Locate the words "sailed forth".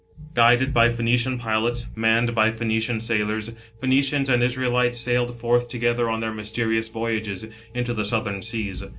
4.99-5.67